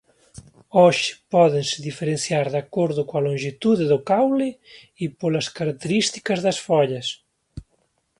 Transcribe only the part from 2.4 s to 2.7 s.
de